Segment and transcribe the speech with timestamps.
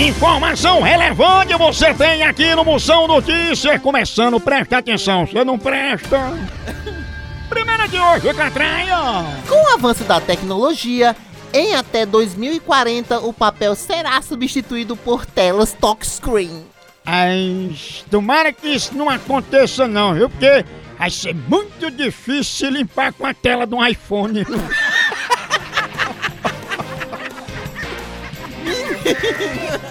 [0.00, 3.82] Informação relevante você tem aqui no Moção Notícias.
[3.82, 6.32] Começando, presta atenção, você não presta.
[7.50, 8.96] Primeira de hoje, Catraia.
[9.46, 11.14] Com o avanço da tecnologia,
[11.52, 16.64] em até 2040 o papel será substituído por telas touchscreen.
[17.04, 17.70] Ai,
[18.10, 20.30] tomara que isso não aconteça não, viu?
[20.30, 20.64] Porque
[20.98, 24.46] vai ser muito difícil limpar com a tela de um iPhone.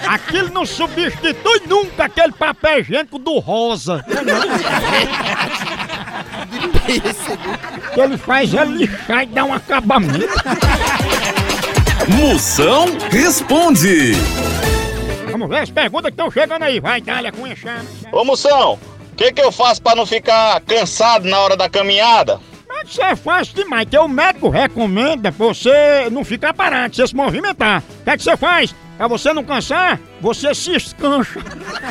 [0.07, 4.03] Aquilo não substitui nunca aquele papel higiênico do rosa.
[7.89, 10.27] O que ele faz é lixar e dar um acabamento.
[12.17, 14.13] Moção responde.
[15.31, 16.79] Vamos ver as perguntas que estão chegando aí.
[16.79, 17.87] Vai, Dália, com enxame.
[18.11, 18.79] Ô Moção,
[19.11, 22.39] o que, que eu faço pra não ficar cansado na hora da caminhada?
[22.67, 27.15] Mas Isso é fácil demais, que o médico recomenda você não ficar parado, você se
[27.15, 27.83] movimentar.
[28.01, 28.73] O que é que você faz?
[28.99, 31.39] Pra você não cansar, você se escancha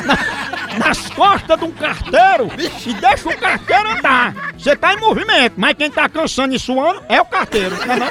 [0.05, 2.51] na- nas costas de um carteiro
[2.85, 4.35] e deixa o carteiro andar.
[4.55, 7.75] Você tá em movimento, mas quem tá cansando e suando é o carteiro.
[7.83, 8.07] Não é não?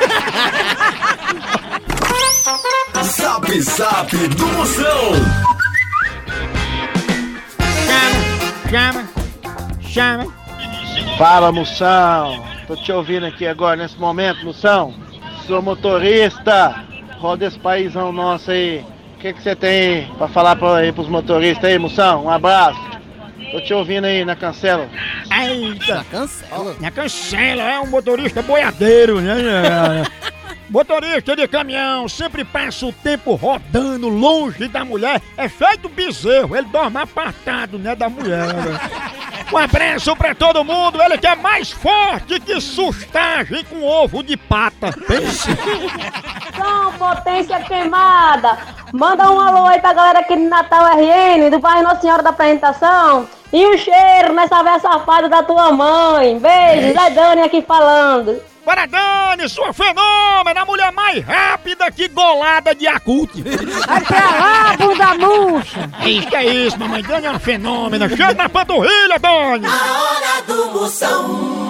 [3.05, 5.13] Zap Zap do Moção.
[8.69, 9.09] Chama,
[9.89, 10.27] chama, chama.
[11.17, 12.45] Fala, Moção.
[12.67, 14.93] Tô te ouvindo aqui agora, nesse momento, Moção.
[15.47, 16.88] Sou motorista.
[17.19, 18.85] Roda esse paizão nosso aí.
[19.17, 22.25] O que que você tem pra falar pra, aí pros motoristas aí, Moção?
[22.27, 22.79] Um abraço.
[23.51, 24.89] Tô te ouvindo aí na cancela.
[25.33, 26.77] Eita, Cancela.
[26.81, 30.05] na cancela, é um motorista boiadeiro, né?
[30.71, 35.21] Motorista de caminhão sempre passa o tempo rodando longe da mulher.
[35.35, 38.47] É feito bezerro, ele dorme apartado, né, da mulher.
[38.53, 38.79] né?
[39.53, 44.37] Um abraço pra todo mundo, ele que é mais forte que sustagem com ovo de
[44.37, 44.93] pata.
[45.07, 45.49] Pense.
[46.57, 48.59] São Potência Queimada.
[48.93, 52.31] Manda um alô aí pra galera aqui do Natal RN, do bairro Nossa Senhora da
[52.31, 53.29] Apresentação.
[53.53, 56.39] E um cheiro nessa véia safada da tua mãe.
[56.39, 58.43] Beijo, Zé Dani aqui falando.
[58.69, 63.41] Para Dani, sua fenômena, a mulher mais rápida que golada de acute.
[63.43, 64.48] Vai pra lá,
[66.01, 68.09] É isso que é isso, mamãe Dani é uma fenômena.
[68.09, 69.67] Chega na panturrilha, Dani.
[69.67, 71.68] A hora do Moção.